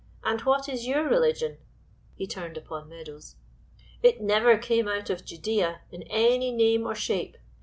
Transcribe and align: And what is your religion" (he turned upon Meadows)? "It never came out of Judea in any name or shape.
And 0.23 0.41
what 0.41 0.67
is 0.67 0.87
your 0.87 1.07
religion" 1.07 1.59
(he 2.15 2.25
turned 2.25 2.57
upon 2.57 2.89
Meadows)? 2.89 3.35
"It 4.01 4.19
never 4.19 4.57
came 4.57 4.87
out 4.87 5.11
of 5.11 5.25
Judea 5.25 5.81
in 5.91 6.01
any 6.09 6.49
name 6.51 6.87
or 6.87 6.95
shape. 6.95 7.37